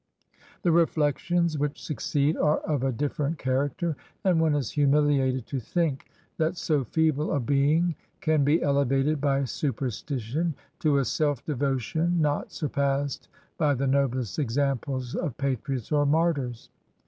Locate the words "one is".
4.41-4.71